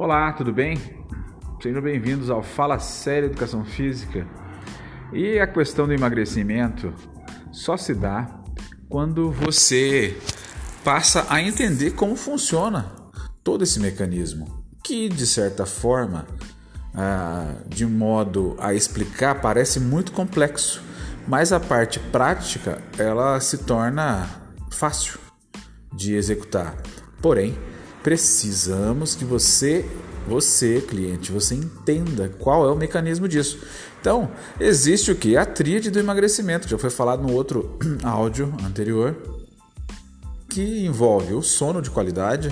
Olá, 0.00 0.32
tudo 0.32 0.52
bem? 0.52 0.78
Sejam 1.60 1.82
bem-vindos 1.82 2.30
ao 2.30 2.40
Fala 2.40 2.78
Sério 2.78 3.26
Educação 3.26 3.64
Física. 3.64 4.24
E 5.12 5.40
a 5.40 5.46
questão 5.48 5.88
do 5.88 5.92
emagrecimento 5.92 6.94
só 7.50 7.76
se 7.76 7.96
dá 7.96 8.30
quando 8.88 9.32
você 9.32 10.16
passa 10.84 11.26
a 11.28 11.42
entender 11.42 11.94
como 11.94 12.14
funciona 12.14 12.92
todo 13.42 13.64
esse 13.64 13.80
mecanismo, 13.80 14.64
que 14.84 15.08
de 15.08 15.26
certa 15.26 15.66
forma, 15.66 16.28
ah, 16.94 17.56
de 17.66 17.84
modo 17.84 18.54
a 18.60 18.72
explicar, 18.72 19.40
parece 19.40 19.80
muito 19.80 20.12
complexo, 20.12 20.80
mas 21.26 21.52
a 21.52 21.58
parte 21.58 21.98
prática 21.98 22.80
ela 22.96 23.40
se 23.40 23.58
torna 23.64 24.28
fácil 24.70 25.18
de 25.92 26.14
executar. 26.14 26.76
Porém, 27.20 27.58
precisamos 28.02 29.14
que 29.14 29.24
você, 29.24 29.88
você 30.26 30.80
cliente, 30.80 31.32
você 31.32 31.54
entenda 31.54 32.28
qual 32.28 32.66
é 32.68 32.72
o 32.72 32.76
mecanismo 32.76 33.28
disso. 33.28 33.58
Então, 34.00 34.30
existe 34.60 35.10
o 35.10 35.16
que? 35.16 35.36
A 35.36 35.44
tríade 35.44 35.90
do 35.90 35.98
emagrecimento, 35.98 36.66
que 36.66 36.70
já 36.70 36.78
foi 36.78 36.90
falado 36.90 37.22
no 37.22 37.32
outro 37.32 37.78
áudio 38.02 38.54
anterior, 38.64 39.16
que 40.48 40.86
envolve 40.86 41.34
o 41.34 41.42
sono 41.42 41.82
de 41.82 41.90
qualidade, 41.90 42.50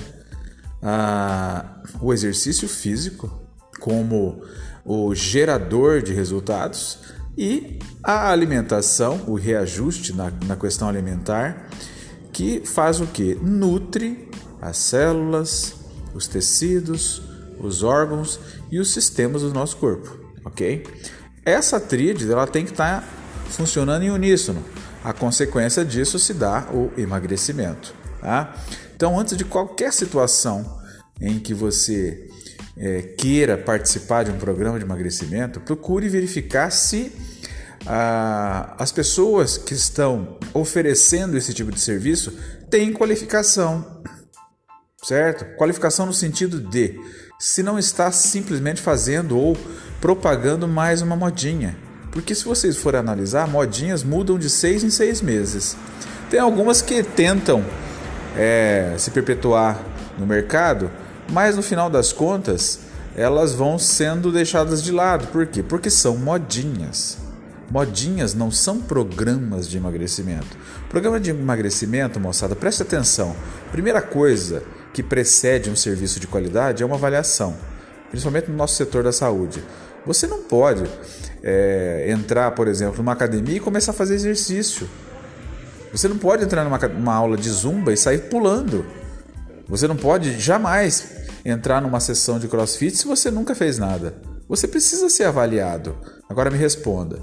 a, 0.83 1.83
o 2.01 2.13
exercício 2.13 2.69
físico 2.69 3.43
como 3.81 4.43
o 4.85 5.15
gerador 5.15 6.03
de 6.03 6.13
resultados 6.13 6.99
e 7.37 7.79
a 8.03 8.31
alimentação, 8.31 9.25
o 9.27 9.35
reajuste 9.35 10.13
na, 10.15 10.33
na 10.47 10.57
questão 10.57 10.89
alimentar, 10.89 11.69
que 12.33 12.63
faz 12.65 13.01
o 13.01 13.07
que? 13.07 13.35
Nutre 13.35 14.29
as 14.60 14.76
células, 14.76 15.74
os 16.15 16.26
tecidos, 16.26 17.23
os 17.59 17.82
órgãos 17.82 18.38
e 18.71 18.79
os 18.79 18.90
sistemas 18.90 19.43
do 19.43 19.52
nosso 19.52 19.76
corpo, 19.76 20.18
ok? 20.45 20.85
Essa 21.45 21.79
tríade 21.79 22.30
ela 22.30 22.46
tem 22.46 22.65
que 22.65 22.73
estar 22.73 23.01
tá 23.01 23.09
funcionando 23.51 24.02
em 24.02 24.10
uníssono. 24.10 24.63
A 25.04 25.13
consequência 25.13 25.85
disso 25.85 26.18
se 26.18 26.35
dá 26.35 26.68
o 26.73 26.90
emagrecimento. 26.98 27.95
Tá? 28.21 28.57
Então, 28.95 29.18
antes 29.18 29.37
de 29.37 29.45
qualquer 29.45 29.93
situação 29.93 30.80
em 31.20 31.38
que 31.38 31.54
você 31.54 32.29
é, 32.76 33.02
queira 33.02 33.57
participar 33.57 34.24
de 34.24 34.30
um 34.30 34.38
programa 34.38 34.79
de 34.79 34.85
emagrecimento, 34.85 35.60
procure 35.60 36.09
verificar 36.09 36.70
se 36.70 37.13
ah, 37.87 38.74
as 38.79 38.91
pessoas 38.91 39.57
que 39.57 39.74
estão 39.74 40.37
oferecendo 40.52 41.37
esse 41.37 41.54
tipo 41.54 41.70
de 41.70 41.80
serviço 41.80 42.32
têm 42.68 42.93
qualificação, 42.93 44.02
certo? 45.07 45.45
Qualificação 45.57 46.04
no 46.07 46.12
sentido 46.12 46.59
de 46.59 46.99
se 47.38 47.62
não 47.62 47.79
está 47.79 48.10
simplesmente 48.10 48.80
fazendo 48.80 49.38
ou 49.38 49.57
propagando 50.01 50.66
mais 50.66 51.01
uma 51.01 51.15
modinha. 51.15 51.76
Porque 52.10 52.35
se 52.35 52.45
vocês 52.45 52.76
forem 52.76 52.98
analisar, 52.98 53.46
modinhas 53.46 54.02
mudam 54.02 54.37
de 54.37 54.51
seis 54.51 54.82
em 54.82 54.90
seis 54.90 55.21
meses. 55.23 55.76
Tem 56.29 56.40
algumas 56.40 56.82
que 56.82 57.04
tentam 57.04 57.65
é, 58.37 58.95
se 58.98 59.13
perpetuar 59.13 59.80
no 60.18 60.26
mercado, 60.26 60.90
mas 61.30 61.54
no 61.54 61.63
final 61.63 61.88
das 61.88 62.13
contas 62.13 62.80
elas 63.15 63.54
vão 63.54 63.79
sendo 63.79 64.32
deixadas 64.32 64.82
de 64.82 64.91
lado. 64.91 65.28
Por 65.28 65.47
quê? 65.47 65.62
Porque 65.62 65.88
são 65.88 66.16
modinhas. 66.16 67.19
Modinhas 67.70 68.34
não 68.34 68.50
são 68.50 68.81
programas 68.81 69.69
de 69.69 69.76
emagrecimento. 69.76 70.56
Programa 70.88 71.20
de 71.20 71.31
emagrecimento, 71.31 72.19
moçada, 72.19 72.56
preste 72.56 72.82
atenção. 72.82 73.37
Primeira 73.70 74.03
coisa 74.03 74.62
que 74.97 75.03
precede 75.03 75.69
um 75.69 75.77
serviço 75.77 76.19
de 76.19 76.27
qualidade 76.27 76.83
é 76.83 76.87
uma 76.87 76.97
avaliação, 76.97 77.55
principalmente 78.09 78.50
no 78.50 78.56
nosso 78.56 78.76
setor 78.76 79.04
da 79.04 79.12
saúde. 79.12 79.62
Você 80.06 80.26
não 80.26 80.44
pode 80.44 80.84
é, 81.43 82.06
entrar, 82.09 82.53
por 82.53 82.66
exemplo, 82.66 82.97
numa 82.97 83.12
academia 83.12 83.59
e 83.59 83.60
começar 83.60 83.91
a 83.91 83.94
fazer 83.94 84.15
exercício. 84.15 84.88
Você 85.93 86.09
não 86.09 86.16
pode 86.16 86.44
entrar 86.44 86.65
numa, 86.65 86.78
numa 86.78 87.15
aula 87.15 87.37
de 87.37 87.50
zumba 87.50 87.93
e 87.93 87.97
sair 87.98 88.31
pulando. 88.31 88.87
Você 89.69 89.87
não 89.87 89.97
pode 89.97 90.41
jamais 90.41 91.26
entrar 91.44 91.82
numa 91.82 92.00
sessão 92.00 92.38
de 92.38 92.49
crossfit 92.49 92.97
se 92.97 93.06
você 93.06 93.31
nunca 93.31 93.54
fez 93.54 93.76
nada. 93.76 94.15
Você 94.49 94.66
precisa 94.66 95.10
ser 95.10 95.25
avaliado. 95.25 95.94
Agora 96.26 96.50
me 96.50 96.56
responda: 96.56 97.20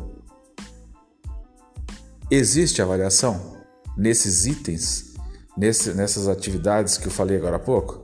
existe 2.30 2.84
avaliação 2.84 3.58
nesses 3.98 4.46
itens 4.46 5.13
nesse, 5.58 5.94
nessas 5.94 6.28
atividades 6.28 6.98
que 6.98 7.08
eu 7.08 7.12
falei 7.12 7.38
agora 7.38 7.58
há 7.58 7.60
pouco? 7.60 8.02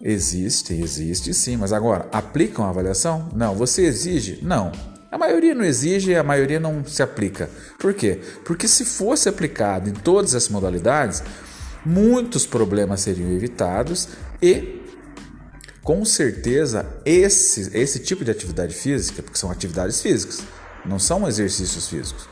Existe, 0.00 0.74
existe 0.74 1.32
sim, 1.32 1.56
mas 1.56 1.72
agora, 1.72 2.08
aplicam 2.12 2.64
a 2.64 2.68
avaliação? 2.68 3.28
Não. 3.34 3.54
Você 3.54 3.82
exige? 3.82 4.40
Não. 4.42 4.70
A 5.10 5.16
maioria 5.16 5.54
não 5.54 5.64
exige 5.64 6.14
a 6.14 6.24
maioria 6.24 6.58
não 6.58 6.84
se 6.84 7.02
aplica. 7.02 7.48
Por 7.78 7.94
quê? 7.94 8.20
Porque 8.44 8.66
se 8.66 8.84
fosse 8.84 9.28
aplicado 9.28 9.88
em 9.88 9.92
todas 9.92 10.34
as 10.34 10.48
modalidades, 10.48 11.22
muitos 11.86 12.44
problemas 12.44 13.00
seriam 13.00 13.30
evitados 13.30 14.08
e 14.42 14.82
com 15.84 16.04
certeza 16.04 16.86
esse, 17.04 17.70
esse 17.76 18.00
tipo 18.00 18.24
de 18.24 18.30
atividade 18.30 18.74
física, 18.74 19.22
porque 19.22 19.38
são 19.38 19.50
atividades 19.50 20.00
físicas, 20.00 20.42
não 20.84 20.98
são 20.98 21.28
exercícios 21.28 21.88
físicos, 21.88 22.26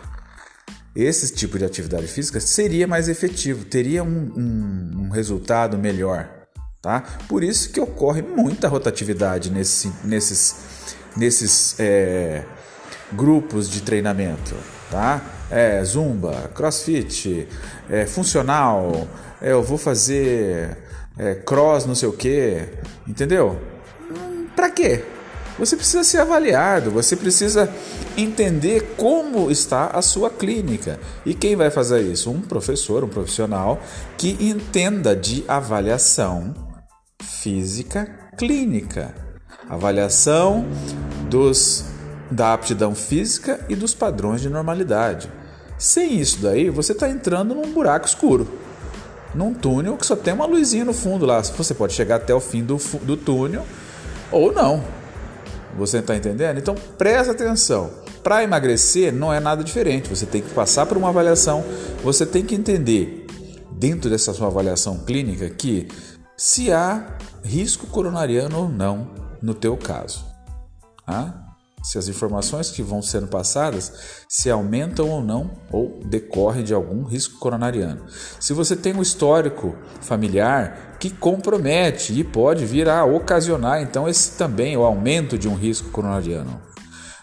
esse 0.95 1.33
tipo 1.33 1.59
de 1.59 1.65
atividade 1.65 2.07
física 2.07 2.39
seria 2.41 2.87
mais 2.87 3.09
efetivo, 3.09 3.65
teria 3.65 4.03
um, 4.03 4.33
um, 4.37 5.07
um 5.07 5.09
resultado 5.11 5.79
melhor. 5.79 6.29
Tá? 6.83 7.01
Por 7.29 7.45
isso 7.45 7.71
que 7.71 7.81
ocorre 7.81 8.23
muita 8.23 8.67
rotatividade 8.67 9.51
nesse, 9.51 9.93
nesses, 10.05 10.57
nesses 11.17 11.79
é, 11.79 12.45
grupos 13.13 13.71
de 13.71 13.83
treinamento. 13.83 14.55
Tá? 14.91 15.23
É, 15.51 15.83
zumba, 15.85 16.51
crossfit, 16.55 17.49
é, 17.89 18.05
funcional, 18.05 19.07
é, 19.41 19.53
eu 19.53 19.63
vou 19.63 19.79
fazer 19.79 20.77
é, 21.19 21.35
cross 21.35 21.87
não 21.87 21.95
sei 21.95 22.09
o 22.09 22.13
que, 22.13 22.63
entendeu? 23.07 23.61
Hum, 24.11 24.47
pra 24.57 24.71
quê? 24.71 25.05
Você 25.59 25.77
precisa 25.77 26.03
ser 26.03 26.19
avaliado, 26.19 26.91
você 26.91 27.15
precisa 27.15 27.71
entender 28.17 28.95
como 28.97 29.51
está 29.51 29.89
a 29.89 30.01
sua 30.01 30.31
clínica. 30.31 30.99
E 31.27 31.35
quem 31.35 31.55
vai 31.57 31.71
fazer 31.71 32.01
isso? 32.03 32.31
Um 32.31 32.41
professor, 32.41 33.05
um 33.05 33.09
profissional 33.09 33.81
que 34.17 34.37
entenda 34.41 35.15
de 35.15 35.45
avaliação 35.47 36.55
física 37.23 38.07
clínica. 38.37 39.15
Avaliação 39.69 40.67
dos 41.29 41.85
da 42.31 42.55
aptidão 42.55 42.95
física 42.95 43.61
e 43.69 43.77
dos 43.77 43.93
padrões 43.93 44.41
de 44.41 44.49
normalidade. 44.49 45.31
Sem 45.79 46.19
isso 46.19 46.41
daí, 46.41 46.71
você 46.71 46.93
está 46.93 47.09
entrando 47.09 47.55
num 47.55 47.73
buraco 47.73 48.07
escuro, 48.07 48.49
num 49.35 49.53
túnel 49.53 49.97
que 49.99 50.07
só 50.07 50.17
tem 50.17 50.33
uma 50.33 50.47
luzinha 50.47 50.85
no 50.85 50.95
fundo 50.95 51.27
lá. 51.27 51.43
Você 51.43 51.75
pode 51.75 51.93
chegar 51.93 52.17
até 52.17 52.35
o 52.35 52.41
fim 52.41 52.65
do, 52.65 52.77
do 53.03 53.17
túnel 53.17 53.67
ou 54.31 54.51
não. 54.51 54.83
Você 55.77 55.99
está 55.99 56.17
entendendo? 56.17 56.59
Então 56.59 56.75
presta 56.97 57.33
atenção. 57.33 57.91
Para 58.23 58.43
emagrecer 58.43 59.13
não 59.13 59.33
é 59.33 59.41
nada 59.41 59.65
diferente. 59.65 60.09
Você 60.09 60.27
tem 60.27 60.43
que 60.43 60.51
passar 60.51 60.87
por 60.87 60.97
uma 60.97 61.09
avaliação. 61.09 61.65
Você 62.03 62.25
tem 62.27 62.45
que 62.45 62.55
entender 62.55 63.27
dentro 63.73 64.09
dessa 64.09 64.33
sua 64.33 64.47
avaliação 64.47 64.99
clínica 64.99 65.49
que 65.51 65.89
se 66.37 66.73
há 66.73 67.17
risco 67.43 67.87
coronariano 67.87 68.59
ou 68.59 68.69
não 68.69 69.11
no 69.41 69.55
teu 69.55 69.77
caso. 69.77 70.25
Ah? 71.07 71.52
Se 71.83 71.99
as 71.99 72.09
informações 72.09 72.71
que 72.71 72.83
vão 72.83 73.03
sendo 73.03 73.27
passadas 73.27 73.93
se 74.29 74.49
aumentam 74.49 75.09
ou 75.09 75.21
não 75.23 75.51
ou 75.71 76.01
decorrem 76.05 76.63
de 76.63 76.73
algum 76.73 77.05
risco 77.05 77.39
coronariano. 77.39 78.05
Se 78.39 78.53
você 78.53 78.77
tem 78.77 78.95
um 78.95 79.03
histórico 79.03 79.75
familiar 80.01 80.97
que 81.01 81.11
compromete 81.11 82.19
e 82.19 82.23
pode 82.23 82.65
vir 82.65 82.89
a 82.89 83.05
ocasionar 83.05 83.83
então 83.83 84.09
esse 84.09 84.37
também 84.39 84.77
o 84.77 84.85
aumento 84.85 85.37
de 85.37 85.49
um 85.49 85.55
risco 85.55 85.91
coronariano. 85.91 86.61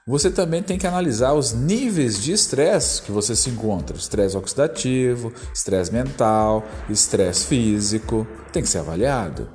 Você 0.06 0.32
também 0.32 0.64
tem 0.64 0.76
que 0.76 0.88
analisar 0.88 1.34
os 1.34 1.54
níveis 1.54 2.20
de 2.20 2.32
estresse 2.32 3.04
que 3.04 3.12
você 3.12 3.36
se 3.36 3.52
encontra: 3.52 3.96
estresse 3.96 4.36
oxidativo, 4.36 5.32
estresse 5.54 5.94
mental, 5.94 6.66
estresse 6.90 7.46
físico, 7.46 8.26
tem 8.52 8.64
que 8.64 8.70
ser 8.70 8.80
avaliado. 8.80 9.48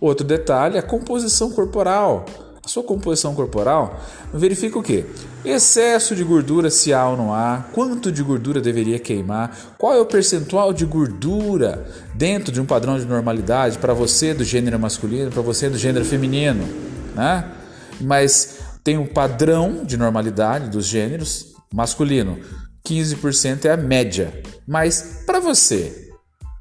Outro 0.00 0.26
detalhe 0.26 0.76
é 0.76 0.80
a 0.80 0.82
composição 0.82 1.52
corporal 1.52 2.26
sua 2.68 2.82
composição 2.82 3.34
corporal, 3.34 4.00
verifica 4.32 4.78
o 4.78 4.82
que? 4.82 5.04
Excesso 5.44 6.14
de 6.14 6.22
gordura 6.22 6.70
se 6.70 6.92
há 6.92 7.08
ou 7.08 7.16
não 7.16 7.34
há, 7.34 7.64
quanto 7.72 8.12
de 8.12 8.22
gordura 8.22 8.60
deveria 8.60 8.98
queimar, 8.98 9.74
qual 9.78 9.94
é 9.94 10.00
o 10.00 10.06
percentual 10.06 10.72
de 10.72 10.84
gordura 10.84 11.86
dentro 12.14 12.52
de 12.52 12.60
um 12.60 12.66
padrão 12.66 12.98
de 12.98 13.06
normalidade 13.06 13.78
para 13.78 13.94
você 13.94 14.34
do 14.34 14.44
gênero 14.44 14.78
masculino, 14.78 15.30
para 15.30 15.42
você 15.42 15.68
do 15.68 15.78
gênero 15.78 16.04
feminino, 16.04 16.64
né? 17.14 17.44
Mas 18.00 18.58
tem 18.84 18.96
um 18.96 19.06
padrão 19.06 19.84
de 19.84 19.96
normalidade 19.96 20.68
dos 20.70 20.86
gêneros 20.86 21.54
masculino, 21.72 22.38
15% 22.86 23.64
é 23.64 23.72
a 23.72 23.76
média. 23.76 24.42
Mas 24.66 25.22
para 25.26 25.40
você, 25.40 26.10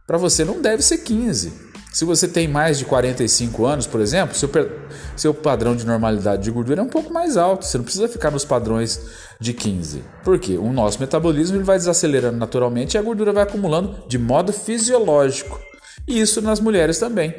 para 0.05 0.17
você 0.17 0.43
não 0.43 0.61
deve 0.61 0.81
ser 0.81 0.99
15, 0.99 1.66
Se 1.97 2.05
você 2.05 2.27
tem 2.27 2.47
mais 2.47 2.77
de 2.77 2.85
45 2.85 3.65
anos, 3.65 3.87
por 3.87 3.99
exemplo, 3.99 4.35
seu, 4.35 4.47
seu 5.15 5.33
padrão 5.33 5.75
de 5.75 5.83
normalidade 5.83 6.43
de 6.43 6.51
gordura 6.51 6.79
é 6.79 6.83
um 6.83 6.89
pouco 6.89 7.11
mais 7.11 7.37
alto. 7.37 7.65
Você 7.65 7.75
não 7.75 7.83
precisa 7.83 8.07
ficar 8.07 8.29
nos 8.29 8.45
padrões 8.45 9.01
de 9.39 9.51
15. 9.51 10.03
Por 10.23 10.37
quê? 10.37 10.59
O 10.59 10.71
nosso 10.71 10.99
metabolismo 10.99 11.57
ele 11.57 11.63
vai 11.63 11.75
desacelerando 11.75 12.37
naturalmente 12.37 12.93
e 12.93 12.97
a 12.99 13.01
gordura 13.01 13.33
vai 13.33 13.41
acumulando 13.41 14.07
de 14.07 14.19
modo 14.19 14.53
fisiológico. 14.53 15.59
E 16.07 16.19
isso 16.19 16.39
nas 16.39 16.59
mulheres 16.59 16.99
também. 16.99 17.35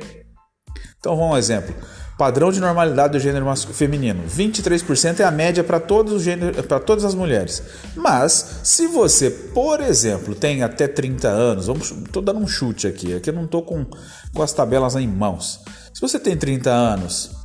Então, 0.99 1.16
vamos 1.16 1.34
um 1.34 1.38
exemplo. 1.38 1.72
Padrão 2.18 2.50
de 2.50 2.58
normalidade 2.58 3.12
do 3.12 3.20
gênero 3.20 3.46
feminino, 3.72 4.24
23% 4.28 5.20
é 5.20 5.24
a 5.24 5.30
média 5.30 5.62
para 5.62 5.78
todas 5.78 7.04
as 7.04 7.14
mulheres. 7.14 7.62
Mas 7.94 8.58
se 8.64 8.88
você, 8.88 9.30
por 9.30 9.80
exemplo, 9.80 10.34
tem 10.34 10.64
até 10.64 10.88
30 10.88 11.28
anos, 11.28 11.68
vamos, 11.68 11.94
tô 12.10 12.20
dando 12.20 12.40
um 12.40 12.46
chute 12.48 12.88
aqui, 12.88 13.14
aqui 13.14 13.30
eu 13.30 13.34
não 13.34 13.46
tô 13.46 13.62
com, 13.62 13.86
com 14.34 14.42
as 14.42 14.52
tabelas 14.52 14.96
em 14.96 15.06
mãos. 15.06 15.60
Se 15.94 16.00
você 16.00 16.18
tem 16.18 16.36
30 16.36 16.68
anos, 16.68 17.38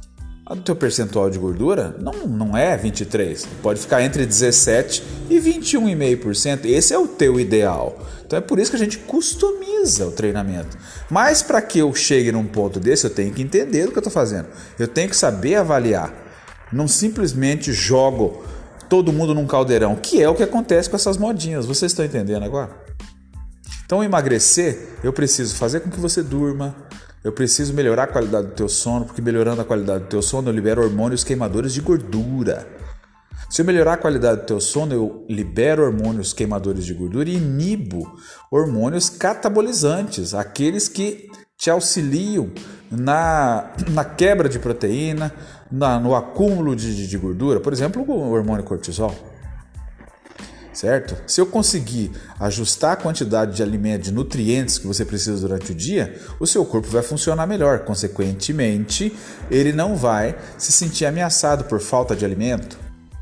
o 0.50 0.56
teu 0.58 0.76
percentual 0.76 1.30
de 1.30 1.40
gordura 1.40 1.96
não, 2.00 2.28
não 2.28 2.58
é 2.58 2.76
23, 2.76 3.48
pode 3.62 3.80
ficar 3.80 4.02
entre 4.02 4.26
17 4.26 5.04
e 5.30 5.40
21,5%. 5.40 6.66
Esse 6.66 6.94
é 6.94 6.98
o 6.98 7.08
teu 7.08 7.40
ideal. 7.40 7.98
Então 8.26 8.38
é 8.38 8.42
por 8.42 8.60
isso 8.60 8.72
que 8.72 8.76
a 8.76 8.80
gente 8.80 8.98
customiza 9.00 10.06
o 10.06 10.12
treinamento. 10.12 10.78
Mas 11.10 11.42
para 11.42 11.62
que 11.62 11.80
eu 11.80 11.94
chegue 11.94 12.32
num 12.32 12.46
ponto 12.46 12.80
desse, 12.80 13.06
eu 13.06 13.10
tenho 13.10 13.34
que 13.34 13.42
entender 13.42 13.88
o 13.88 13.92
que 13.92 13.98
eu 13.98 14.02
estou 14.02 14.12
fazendo. 14.12 14.48
Eu 14.78 14.88
tenho 14.88 15.10
que 15.10 15.16
saber 15.16 15.56
avaliar. 15.56 16.14
Não 16.72 16.88
simplesmente 16.88 17.72
jogo 17.72 18.44
todo 18.90 19.14
mundo 19.14 19.34
num 19.34 19.48
caldeirão, 19.48 19.96
que 19.96 20.22
é 20.22 20.28
o 20.28 20.36
que 20.36 20.44
acontece 20.44 20.90
com 20.90 20.96
essas 20.96 21.18
modinhas. 21.18 21.66
Vocês 21.66 21.92
estão 21.92 22.04
entendendo 22.04 22.44
agora? 22.44 22.72
Então 23.86 24.04
emagrecer, 24.04 24.90
eu 25.04 25.14
preciso 25.14 25.56
fazer 25.56 25.82
com 25.82 25.90
que 25.90 26.00
você 26.00 26.24
durma, 26.24 26.76
eu 27.24 27.32
preciso 27.32 27.74
melhorar 27.74 28.04
a 28.04 28.08
qualidade 28.08 28.48
do 28.48 28.54
teu 28.54 28.68
sono, 28.68 29.06
porque 29.06 29.22
melhorando 29.22 29.62
a 29.62 29.66
qualidade 29.66 30.04
do 30.04 30.10
teu 30.10 30.22
sono 30.22 30.50
eu 30.50 30.54
libero 30.54 30.84
hormônios 30.84 31.24
queimadores 31.24 31.74
de 31.74 31.80
gordura. 31.82 32.68
Se 33.50 33.62
eu 33.62 33.66
melhorar 33.66 33.94
a 33.94 33.98
qualidade 33.98 34.42
do 34.42 34.48
teu 34.48 34.60
sono, 34.60 34.94
eu 34.94 35.26
libero 35.30 35.84
hormônios 35.84 36.34
queimadores 36.34 36.86
de 36.86 36.94
gordura 36.94 37.30
e 37.30 37.38
inibo 37.38 38.20
hormônios 38.52 39.10
catabolizantes, 39.10 40.34
aqueles 40.34 40.90
que 40.90 41.30
te 41.58 41.70
auxiliam 41.70 42.52
na, 42.92 43.72
na 43.92 44.04
quebra 44.04 44.50
de 44.50 44.60
proteína, 44.60 45.32
na, 45.72 46.00
no 46.00 46.16
acúmulo 46.16 46.76
de, 46.76 47.08
de 47.08 47.18
gordura, 47.18 47.60
por 47.60 47.72
exemplo, 47.72 48.04
o 48.04 48.32
hormônio 48.32 48.66
cortisol 48.66 49.33
certo? 50.74 51.16
Se 51.28 51.40
eu 51.40 51.46
conseguir 51.46 52.12
ajustar 52.40 52.94
a 52.94 52.96
quantidade 52.96 53.56
de 53.56 53.64
alimento, 53.64 54.04
de 54.04 54.12
nutrientes 54.12 54.78
que 54.78 54.88
você 54.88 55.06
precisa 55.06 55.40
durante 55.40 55.72
o 55.72 55.76
dia, 55.76 56.20
o 56.40 56.48
seu 56.48 56.66
corpo 56.66 56.88
vai 56.88 57.04
funcionar 57.04 57.48
melhor. 57.48 57.80
Consequentemente, 57.80 59.16
ele 59.50 59.72
não 59.72 59.96
vai 59.96 60.38
se 60.58 60.72
sentir 60.72 61.06
ameaçado 61.06 61.66
por 61.66 61.80
falta 61.80 62.16
de 62.16 62.26
alimento, 62.26 62.78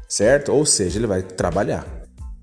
certo? 0.08 0.52
Ou 0.52 0.66
seja, 0.66 0.98
ele 0.98 1.08
vai 1.08 1.22
trabalhar 1.22 1.86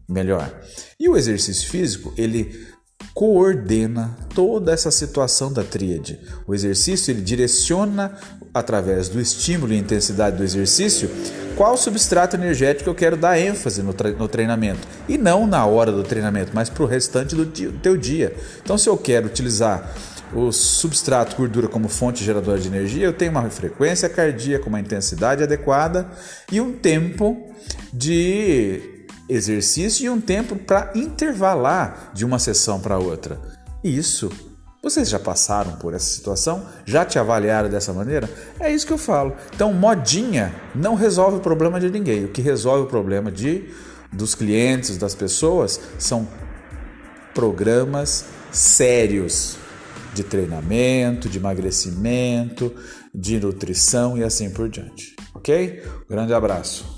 melhor. 0.09 0.53
E 0.99 1.09
o 1.09 1.17
exercício 1.17 1.69
físico, 1.69 2.13
ele 2.17 2.69
coordena 3.15 4.17
toda 4.35 4.73
essa 4.73 4.91
situação 4.91 5.53
da 5.53 5.65
tríade. 5.65 6.21
O 6.47 6.55
exercício 6.55 7.11
ele 7.11 7.21
direciona 7.21 8.17
através 8.53 9.09
do 9.09 9.21
estímulo 9.21 9.73
e 9.73 9.79
intensidade 9.79 10.37
do 10.37 10.45
exercício 10.45 11.11
qual 11.59 11.77
substrato 11.77 12.37
energético 12.37 12.89
eu 12.89 12.95
quero 12.95 13.17
dar 13.17 13.37
ênfase 13.37 13.83
no, 13.83 13.93
no 14.17 14.29
treinamento. 14.29 14.87
E 15.09 15.19
não 15.19 15.45
na 15.45 15.67
hora 15.67 15.91
do 15.91 16.05
treinamento, 16.05 16.53
mas 16.55 16.71
para 16.71 16.85
o 16.85 16.87
restante 16.87 17.35
do, 17.35 17.45
dia, 17.45 17.75
teu 17.83 17.97
dia. 17.97 18.33
Então, 18.63 18.79
se 18.79 18.89
eu 18.89 18.97
quero 18.97 19.27
utilizar 19.27 19.93
o 20.33 20.53
substrato 20.53 21.35
gordura 21.35 21.67
como 21.67 21.89
fonte 21.89 22.23
geradora 22.23 22.61
de 22.61 22.69
energia, 22.69 23.05
eu 23.05 23.13
tenho 23.13 23.33
uma 23.33 23.51
frequência 23.51 24.09
cardíaca, 24.09 24.69
uma 24.69 24.79
intensidade 24.79 25.43
adequada 25.43 26.09
e 26.53 26.61
um 26.61 26.75
tempo 26.75 27.53
de 27.93 29.09
exercício 29.29 30.07
e 30.07 30.09
um 30.09 30.21
tempo 30.21 30.55
para 30.55 30.93
intervalar 30.95 32.13
de 32.15 32.25
uma 32.25 32.39
sessão 32.39 32.79
para 32.79 32.99
outra. 32.99 33.41
Isso 33.83 34.31
vocês 34.83 35.09
já 35.09 35.19
passaram 35.19 35.73
por 35.73 35.93
essa 35.93 36.07
situação? 36.07 36.67
Já 36.85 37.05
te 37.05 37.19
avaliaram 37.19 37.69
dessa 37.69 37.93
maneira? 37.93 38.31
É 38.61 38.73
isso 38.73 38.87
que 38.87 38.93
eu 38.93 38.99
falo. 38.99 39.37
Então, 39.55 39.73
modinha 39.73 40.55
não 40.75 40.95
resolve 40.95 41.39
o 41.39 41.41
problema 41.41 41.81
de 41.81 41.91
ninguém. 41.91 42.25
O 42.25 42.29
que 42.29 42.41
resolve 42.41 42.85
o 42.85 42.87
problema 42.87 43.31
de 43.31 43.69
dos 44.13 44.35
clientes, 44.35 44.97
das 44.97 45.15
pessoas, 45.15 45.81
são 45.99 46.27
programas 47.35 48.25
sérios 48.51 49.57
de 50.15 50.25
treinamento, 50.25 51.29
de 51.29 51.39
emagrecimento, 51.39 52.75
de 53.15 53.39
nutrição 53.39 54.17
e 54.17 54.25
assim 54.25 54.51
por 54.51 54.69
diante. 54.69 55.15
Ok? 55.35 55.83
Grande 56.09 56.33
abraço. 56.33 56.98